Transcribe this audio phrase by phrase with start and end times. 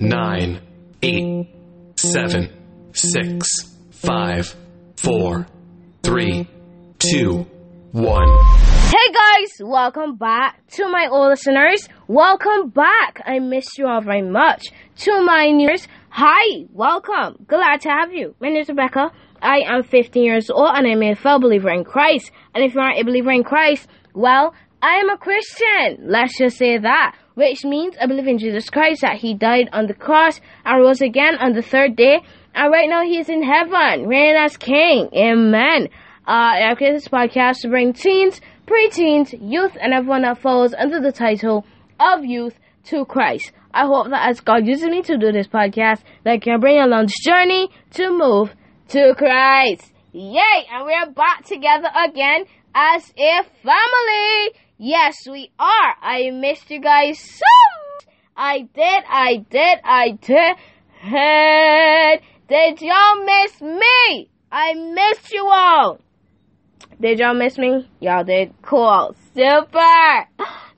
[0.00, 0.60] nine,
[1.02, 1.46] eight,
[1.96, 2.50] seven,
[2.92, 3.48] six,
[3.90, 4.54] five,
[4.96, 5.46] four,
[6.02, 6.48] three,
[6.98, 7.46] two,
[7.92, 8.28] one.
[8.88, 11.88] Hey guys, welcome back to my old listeners.
[12.06, 13.22] Welcome back.
[13.24, 14.68] I miss you all very much.
[15.04, 17.44] To my newers, hi, welcome.
[17.46, 18.34] Glad to have you.
[18.40, 19.10] My name is Rebecca.
[19.40, 22.30] I am 15 years old and I'm a fellow believer in Christ.
[22.54, 26.08] And if you aren't a believer in Christ, well, I am a Christian.
[26.08, 27.16] Let's just say that.
[27.34, 31.00] Which means I believe in Jesus Christ that He died on the cross and rose
[31.00, 32.20] again on the third day.
[32.54, 35.08] And right now He is in heaven, reigning as King.
[35.14, 35.88] Amen.
[36.26, 41.00] Uh, I created this podcast to bring teens, preteens, youth, and everyone that falls under
[41.00, 41.64] the title
[41.98, 43.52] of youth to Christ.
[43.72, 46.80] I hope that as God uses me to do this podcast, that I can bring
[46.80, 48.54] along this journey to move
[48.88, 49.92] to Christ.
[50.12, 50.66] Yay!
[50.70, 54.54] And we're back together again as a family.
[54.80, 55.96] Yes, we are.
[56.00, 57.44] I missed you guys so.
[58.36, 60.56] I did, I did, I did.
[62.48, 64.30] Did y'all miss me?
[64.52, 65.98] I missed you all.
[67.00, 67.88] Did y'all miss me?
[67.98, 68.54] Y'all did.
[68.62, 69.16] Cool.
[69.34, 70.28] Super.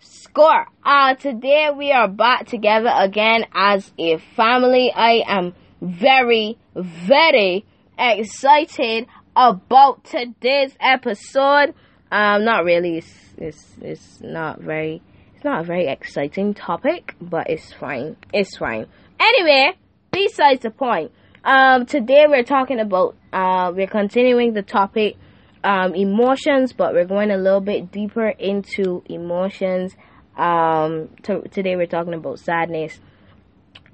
[0.00, 0.66] Score.
[0.82, 4.90] Uh, today we are back together again as a family.
[4.96, 5.52] I am
[5.82, 7.66] very, very
[7.98, 11.74] excited about today's episode.
[12.10, 12.98] Um, not really.
[12.98, 15.02] It's, it's, it's not very,
[15.34, 18.16] it's not a very exciting topic, but it's fine.
[18.32, 18.86] It's fine.
[19.18, 19.72] Anyway,
[20.10, 21.12] besides the point.
[21.44, 25.16] Um, today we're talking about, uh, we're continuing the topic,
[25.64, 29.94] um, emotions, but we're going a little bit deeper into emotions.
[30.36, 32.98] Um, to, today we're talking about sadness.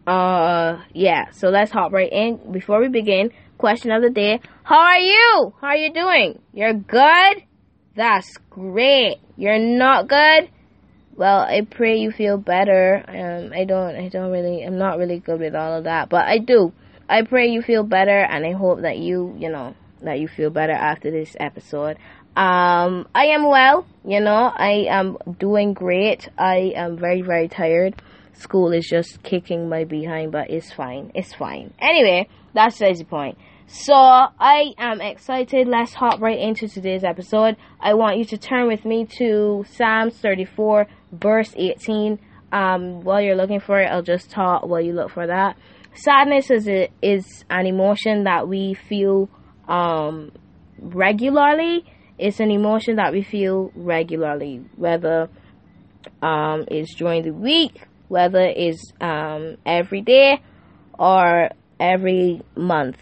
[0.07, 2.53] Uh, yeah, so let's hop right in.
[2.53, 4.41] Before we begin, question of the day.
[4.63, 5.55] How are you?
[5.61, 6.41] How are you doing?
[6.53, 7.43] You're good?
[7.97, 9.17] That's great.
[9.37, 10.51] You're not good?
[11.17, 13.03] Well, I pray you feel better.
[13.09, 16.27] Um, I don't, I don't really, I'm not really good with all of that, but
[16.27, 16.73] I do.
[17.09, 20.51] I pray you feel better, and I hope that you, you know, that you feel
[20.51, 21.97] better after this episode.
[22.37, 26.29] Um, I am well, you know, I am doing great.
[26.37, 28.03] I am very, very tired.
[28.35, 31.13] School is just kicking my behind, but it's fine.
[31.15, 31.73] It's fine.
[31.81, 33.39] Anyway, that's the point.
[33.69, 35.67] So I am excited.
[35.67, 37.57] Let's hop right into today's episode.
[37.81, 42.21] I want you to turn with me to Psalms 34, verse 18.
[42.53, 45.57] Um, while you're looking for it, I'll just talk while you look for that.
[45.95, 49.29] Sadness is a, is an emotion that we feel
[49.67, 50.31] um,
[50.79, 51.85] regularly.
[52.19, 55.29] It's an emotion that we feel regularly, whether
[56.23, 60.41] um, it's during the week, whether it's um, every day,
[61.01, 61.51] or
[61.81, 62.99] every month.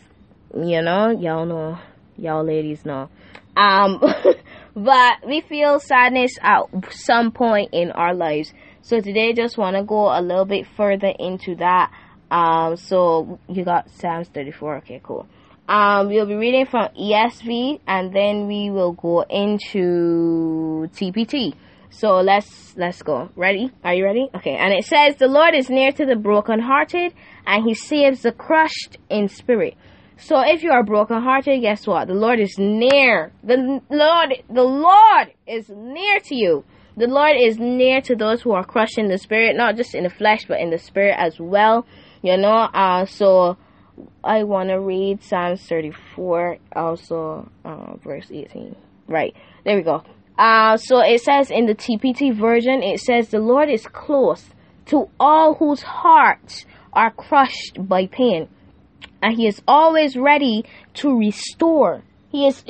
[0.56, 1.78] You know, y'all know,
[2.16, 3.08] y'all ladies know.
[3.56, 4.00] Um,
[4.76, 8.52] but we feel sadness at some point in our lives.
[8.82, 11.90] So today, just want to go a little bit further into that.
[12.30, 14.76] Um, so you got Psalms 34.
[14.78, 15.26] Okay, cool.
[15.68, 21.54] Um, we'll be reading from ESV and then we will go into TPT.
[21.90, 23.30] So let's let's go.
[23.34, 23.72] Ready?
[23.82, 24.28] Are you ready?
[24.34, 24.56] Okay.
[24.56, 27.14] And it says, "The Lord is near to the brokenhearted,
[27.46, 29.76] and He saves the crushed in spirit."
[30.16, 32.08] So if you are brokenhearted, guess what?
[32.08, 33.32] The Lord is near.
[33.42, 36.64] The Lord, the Lord is near to you.
[36.96, 40.04] The Lord is near to those who are crushed in the spirit, not just in
[40.04, 41.86] the flesh, but in the spirit as well.
[42.22, 42.68] You know.
[42.72, 43.56] Uh, so
[44.22, 48.76] I want to read Psalms 34, also uh, verse 18.
[49.08, 50.02] Right there we go.
[50.38, 54.44] Uh, so it says in the TPT version, it says, The Lord is close
[54.86, 58.48] to all whose hearts are crushed by pain,
[59.24, 60.64] and He is always ready
[60.94, 62.02] to restore.
[62.30, 62.62] He is,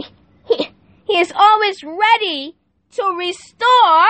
[0.46, 0.70] he,
[1.04, 2.54] he is always ready
[2.92, 4.06] to restore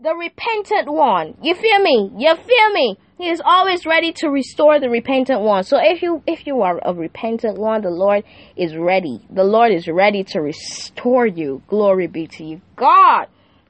[0.00, 1.36] the repentant one.
[1.42, 2.10] You feel me?
[2.16, 2.98] You feel me?
[3.18, 5.62] He is always ready to restore the repentant one.
[5.62, 8.24] So if you if you are a repentant one, the Lord
[8.56, 9.24] is ready.
[9.30, 11.62] The Lord is ready to restore you.
[11.68, 13.28] Glory be to you, God.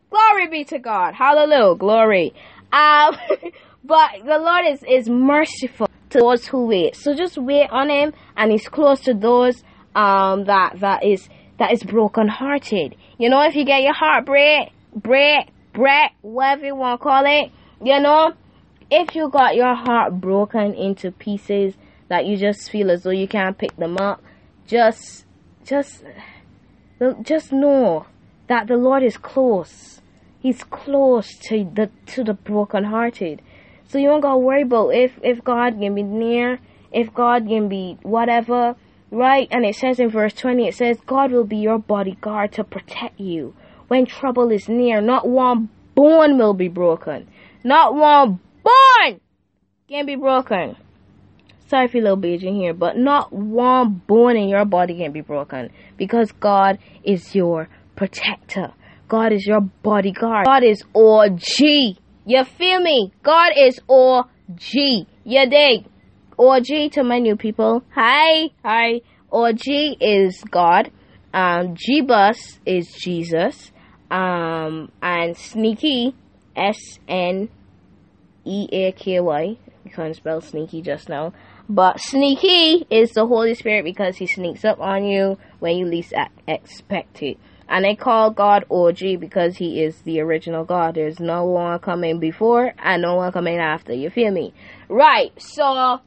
[0.09, 1.15] Glory be to God.
[1.15, 1.77] Hallelujah.
[1.77, 2.33] Glory.
[2.73, 3.17] Um,
[3.85, 6.97] but the Lord is is merciful to those who wait.
[6.97, 9.63] So just wait on Him, and He's close to those
[9.95, 11.29] um that that is
[11.59, 12.97] that is brokenhearted.
[13.19, 17.25] You know, if you get your heart break, break, break, whatever you want to call
[17.27, 17.53] it,
[17.83, 18.35] you know
[18.91, 21.75] if you got your heart broken into pieces
[22.09, 24.23] that you just feel as though you can't pick them up,
[24.67, 25.25] just,
[25.65, 26.05] just,
[27.23, 28.07] just know
[28.49, 30.01] that the Lord is close.
[30.41, 33.41] He's close to the to the brokenhearted.
[33.95, 36.59] So you don't gotta worry about if if God can be near,
[36.91, 38.75] if God can be whatever,
[39.13, 39.47] right?
[39.53, 43.21] And it says in verse twenty, it says, God will be your bodyguard to protect
[43.21, 43.55] you
[43.87, 45.01] when trouble is near.
[45.01, 47.29] Not one bone will be broken.
[47.63, 49.21] Not one bone
[49.89, 50.75] can be broken.
[51.69, 55.21] Sorry for a little preaching here, but not one bone in your body can be
[55.21, 58.73] broken because God is your protector.
[59.07, 60.47] God is your bodyguard.
[60.47, 61.99] God is OG.
[62.27, 63.13] You feel me?
[63.23, 65.07] God is OG.
[65.25, 65.85] You dig?
[66.39, 67.85] OG to my new people.
[67.95, 69.03] Hi, hi.
[69.31, 69.61] OG
[70.01, 70.91] is God.
[71.35, 73.73] Um, G bus is Jesus.
[74.11, 76.15] Um, and sneaky,
[76.57, 77.51] S N
[78.47, 79.59] E A K Y.
[79.85, 81.35] You couldn't spell sneaky just now.
[81.69, 86.15] But sneaky is the Holy Spirit because he sneaks up on you when you least
[86.47, 87.37] expect it.
[87.69, 90.95] And they call God OG because he is the original God.
[90.95, 93.93] There's no one coming before and no one coming after.
[93.93, 94.53] You feel me?
[94.89, 95.33] Right.
[95.41, 96.01] So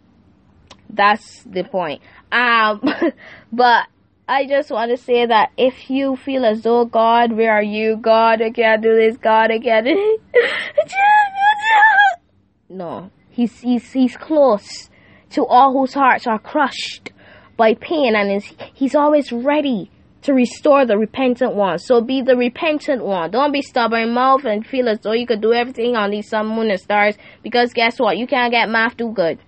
[0.89, 2.01] that's the point.
[2.31, 2.81] Um,
[3.51, 3.87] but
[4.27, 7.95] I just want to say that if you feel as though God, where are you?
[7.95, 9.17] God, I can't do this.
[9.17, 10.51] God, I can't do this.
[12.69, 14.89] no, he's he's he's close
[15.31, 17.11] to all whose hearts are crushed
[17.55, 19.89] by pain, and is he's always ready
[20.27, 21.79] to restore the repentant one.
[21.79, 23.31] So be the repentant one.
[23.31, 26.47] Don't be stubborn mouth and feel as though you could do everything on these sun,
[26.47, 27.15] moon, and stars.
[27.43, 28.17] Because guess what?
[28.17, 29.39] You can't get math do good.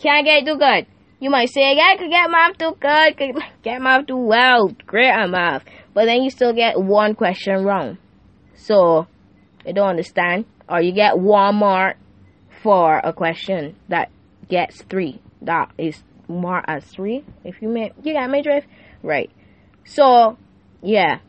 [0.00, 0.86] Can't get do good.
[1.20, 4.74] You might say, yeah, I could get math do good, could get math do well,
[4.86, 5.62] great at math.
[5.94, 7.96] But then you still get one question wrong.
[8.56, 9.06] So,
[9.64, 10.46] you don't understand.
[10.68, 11.96] Or you get one mark
[12.60, 14.10] for a question that
[14.48, 15.22] gets three.
[15.42, 17.24] That is more as three.
[17.44, 18.66] If you may, you got my drift?
[19.04, 19.30] Right.
[19.86, 20.36] So,
[20.82, 21.20] yeah.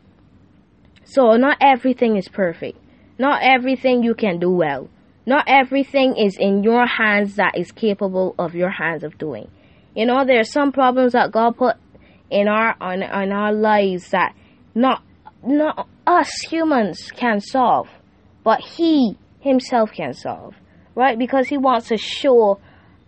[1.04, 2.76] So, not everything is perfect.
[3.18, 4.90] Not everything you can do well.
[5.26, 9.50] Not everything is in your hands that is capable of your hands of doing.
[9.94, 11.76] You know, there are some problems that God put
[12.30, 14.34] in our on, on our lives that
[14.74, 15.02] not
[15.46, 17.88] not us humans can solve,
[18.42, 20.54] but He Himself can solve,
[20.94, 21.18] right?
[21.18, 22.60] Because He wants to show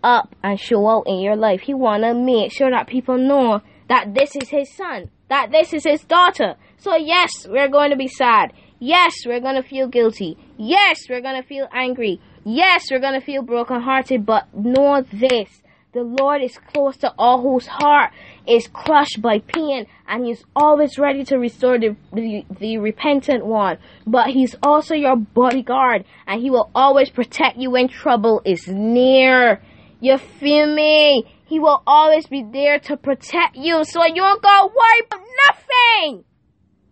[0.03, 1.63] up and show out in your life.
[1.63, 5.73] He want to make sure that people know that this is His Son that this
[5.73, 6.57] is his daughter.
[6.77, 8.53] So, yes, we're going to be sad.
[8.79, 10.37] Yes, we're going to feel guilty.
[10.59, 12.21] Yes, we're going to feel angry.
[12.45, 14.27] Yes, we're going to feel brokenhearted.
[14.27, 15.63] But know this
[15.93, 18.13] the Lord is close to all whose heart
[18.47, 23.79] is crushed by pain, and He's always ready to restore the, the, the repentant one.
[24.07, 29.61] But He's also your bodyguard, and He will always protect you when trouble is near.
[30.01, 31.25] You feel me?
[31.45, 33.85] He will always be there to protect you.
[33.85, 36.25] So you don't gotta worry about nothing.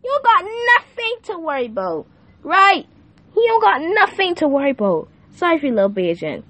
[0.05, 2.07] You got nothing to worry about.
[2.43, 2.87] Right?
[3.35, 5.09] You don't got nothing to worry about.
[5.31, 6.45] Sorry you love preaching.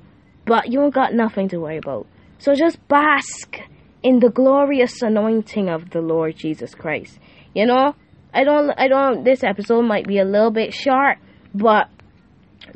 [0.47, 2.07] But you don't got nothing to worry about.
[2.39, 3.59] So just bask
[4.03, 7.19] in the glorious anointing of the Lord Jesus Christ.
[7.55, 7.95] You know?
[8.33, 11.19] I don't I don't this episode might be a little bit short,
[11.55, 11.89] but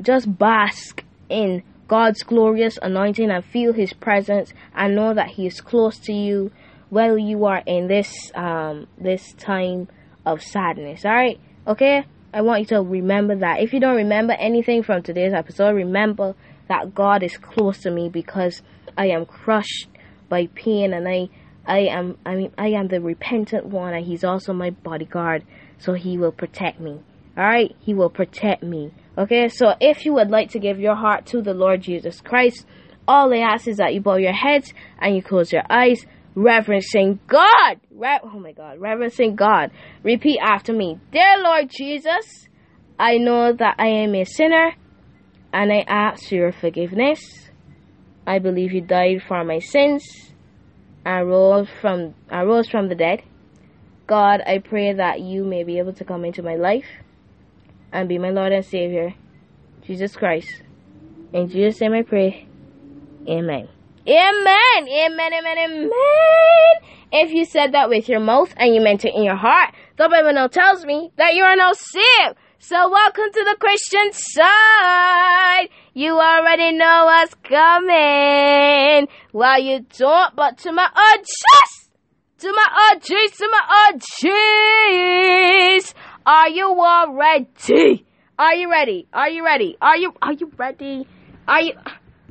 [0.01, 1.63] just bask in
[1.93, 6.51] God's glorious anointing and feel His presence and know that He is close to you
[6.89, 9.87] while you are in this um, this time
[10.25, 11.05] of sadness.
[11.05, 12.03] All right, okay.
[12.33, 13.59] I want you to remember that.
[13.59, 16.33] If you don't remember anything from today's episode, remember
[16.67, 18.63] that God is close to me because
[18.97, 19.87] I am crushed
[20.29, 21.29] by pain and I
[21.67, 25.45] I am I mean I am the repentant one and he's also my bodyguard
[25.77, 27.01] so he will protect me.
[27.37, 27.75] All right?
[27.81, 28.91] He will protect me.
[29.15, 32.65] Okay, so if you would like to give your heart to the Lord Jesus Christ,
[33.07, 37.19] all I ask is that you bow your heads and you close your eyes, reverencing
[37.27, 37.79] God.
[37.91, 39.69] Re- oh my God, reverencing God.
[40.01, 42.47] Repeat after me Dear Lord Jesus,
[42.97, 44.71] I know that I am a sinner
[45.53, 47.21] and I ask for your forgiveness.
[48.25, 50.03] I believe you died for my sins
[51.05, 53.21] and rose from, I rose from the dead.
[54.07, 56.87] God, I pray that you may be able to come into my life
[57.93, 59.13] and be my Lord and Savior,
[59.83, 60.63] Jesus Christ.
[61.31, 62.47] In Jesus' name I pray.
[63.27, 63.69] Amen.
[64.05, 64.87] Amen.
[64.87, 65.33] Amen.
[65.33, 65.57] Amen.
[65.57, 65.89] Amen.
[67.11, 70.09] If you said that with your mouth and you meant it in your heart, the
[70.09, 72.35] Bible now tells me that you are now saved.
[72.57, 75.69] So welcome to the Christian side.
[75.93, 79.07] You already know what's coming.
[79.31, 81.89] Well, you don't, but to my OGs,
[82.39, 83.91] to my OGs, to my
[85.75, 85.93] OGs.
[86.25, 88.05] Are you all ready?
[88.39, 89.07] Are you ready?
[89.11, 89.77] Are you ready?
[89.81, 91.05] Are you are you ready?
[91.47, 91.73] Are you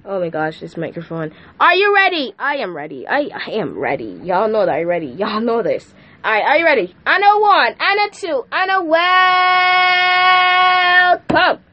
[0.04, 1.32] Oh my gosh, this microphone.
[1.61, 2.34] Are you ready?
[2.38, 3.06] I am ready.
[3.06, 4.18] I, I am ready.
[4.25, 5.06] Y'all know that I'm ready.
[5.08, 5.92] Y'all know this.
[6.25, 6.94] Alright, are you ready?
[7.06, 9.12] Know one, know two, know welcome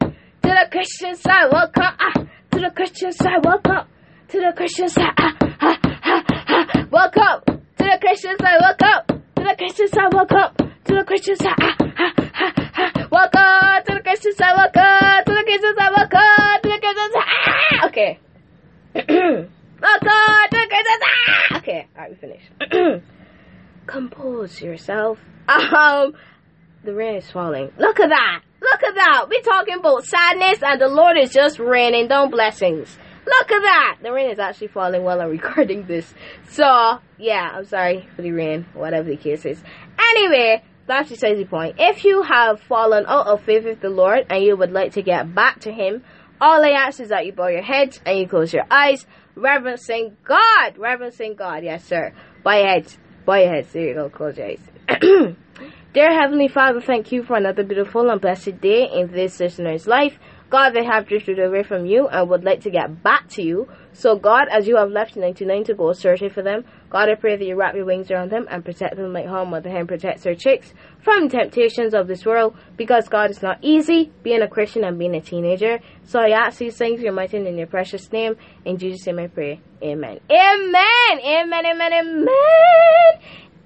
[0.02, 0.12] to
[0.42, 1.46] the Christian side.
[1.50, 2.12] Welcome ah,
[2.52, 3.42] to the Christian side.
[3.42, 3.88] Welcome
[4.28, 5.14] to the Christian side.
[5.16, 6.86] Ah, ah, ah, ah.
[6.90, 8.58] Welcome to the Christian side.
[8.60, 10.12] Welcome to the Christian side.
[10.12, 11.54] Welcome to the Christian side.
[11.58, 11.79] Ah, ah, ah, ah.
[12.00, 14.54] Welcome to the Christian side.
[14.56, 15.92] Welcome to the Christian side.
[15.94, 17.88] Welcome to the Christian side.
[17.88, 18.18] Okay.
[18.94, 22.50] Look at the Okay, alright, we finished.
[23.86, 25.18] Compose yourself.
[25.48, 26.14] Um,
[26.84, 27.70] the rain is falling.
[27.78, 28.40] Look at that.
[28.62, 29.26] Look at that.
[29.28, 32.96] We're talking about sadness and the Lord is just raining down blessings.
[33.26, 33.98] Look at that.
[34.02, 36.14] The rain is actually falling while I'm recording this.
[36.48, 39.62] So, yeah, I'm sorry for the rain, whatever the case is.
[39.98, 41.76] Anyway, that's the point.
[41.78, 45.02] If you have fallen out of faith with the Lord and you would like to
[45.02, 46.02] get back to Him,
[46.40, 49.06] all I ask is that you bow your heads and you close your eyes,
[49.36, 50.78] reverencing God.
[50.78, 52.12] Reverencing God, yes, sir.
[52.42, 52.98] Bow your heads.
[53.24, 53.72] Bow your heads.
[53.72, 54.10] There you go.
[54.10, 54.60] Close your eyes.
[55.92, 60.18] Dear Heavenly Father, thank you for another beautiful and blessed day in this listener's life.
[60.50, 63.68] God, they have drifted away from you and would like to get back to you.
[63.92, 67.36] So, God, as you have left 99 to go searching for them, God, I pray
[67.36, 70.24] that you wrap your wings around them and protect them like how Mother Hen protects
[70.24, 72.56] her chicks from temptations of this world.
[72.76, 75.78] Because, God, it's not easy being a Christian and being a teenager.
[76.02, 78.34] So, I ask these things in your mighty and in your precious name.
[78.64, 79.60] In Jesus' name I pray.
[79.84, 80.18] Amen.
[80.30, 81.20] Amen.
[81.24, 81.66] Amen.
[81.66, 81.92] Amen.
[81.92, 82.28] Amen.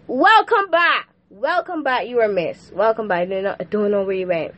[0.07, 1.09] Welcome back.
[1.31, 2.07] Welcome back.
[2.07, 2.75] You were missed.
[2.75, 3.29] Welcome back.
[3.31, 4.55] I don't know where you went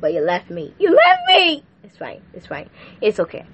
[0.00, 0.74] but you left me.
[0.78, 1.62] You left me.
[1.84, 2.22] It's fine.
[2.34, 2.70] It's fine.
[3.00, 3.44] It's okay.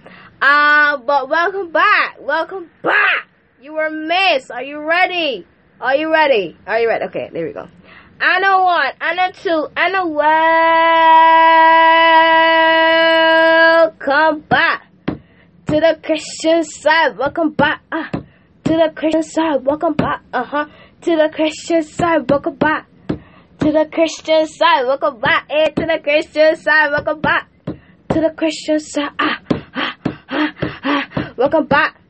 [0.40, 2.16] Uh, but welcome back.
[2.20, 3.28] Welcome back.
[3.60, 4.50] You were missed.
[4.50, 5.46] Are you ready?
[5.80, 6.56] Are you ready?
[6.66, 7.04] Are you ready?
[7.06, 7.68] Okay, there we go.
[8.20, 10.06] Anna one, Anna two, Anna
[13.86, 17.18] welcome back to the Christian side.
[17.18, 17.82] Welcome back.
[17.92, 18.22] Uh, to
[18.64, 19.64] the Christian side.
[19.64, 20.22] Welcome back.
[20.32, 20.66] Uh huh.
[21.02, 22.30] To the Christian side.
[22.30, 22.86] Welcome back
[23.66, 24.84] to the Christian side.
[24.86, 25.50] Welcome back.
[25.50, 26.90] Hey, to the Christian side.
[26.92, 29.10] Welcome back to the Christian side.
[29.18, 29.42] Ah,
[29.74, 29.96] ah,
[30.30, 30.54] ah,
[30.84, 31.32] ah.
[31.36, 32.00] Welcome back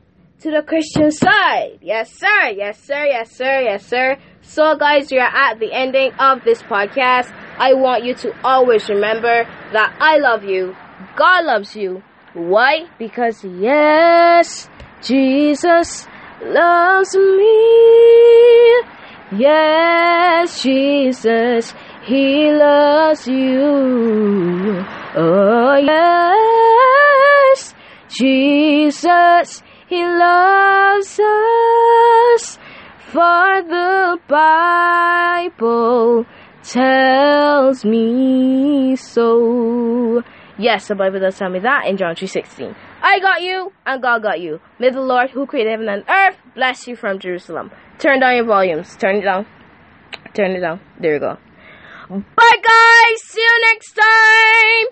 [0.41, 1.79] to the Christian side.
[1.81, 2.49] Yes, sir.
[2.55, 3.05] Yes, sir.
[3.05, 3.61] Yes, sir.
[3.61, 4.17] Yes, sir.
[4.43, 7.33] So, guys, we are at the ending of this podcast.
[7.57, 10.75] I want you to always remember that I love you.
[11.15, 12.03] God loves you.
[12.35, 12.85] Why?
[12.99, 14.69] Because, yes,
[15.01, 16.05] Jesus
[16.39, 18.27] loves me.
[19.31, 24.85] Yes, Jesus, He loves you.
[25.15, 27.73] Oh, yes,
[28.07, 32.57] Jesus, He loves us.
[33.11, 36.25] For the Bible
[36.63, 40.23] tells me so.
[40.57, 42.73] Yes, the Bible does tell me that in John 3.16.
[43.01, 44.61] I got you, and God got you.
[44.79, 47.71] May the Lord who created heaven and earth bless you from Jerusalem.
[47.99, 48.97] Turn down your volumes.
[48.97, 49.45] Turn it down.
[50.33, 50.81] Turn it down.
[50.99, 51.37] There you go.
[52.09, 53.21] Bye, guys.
[53.21, 54.87] See you next time.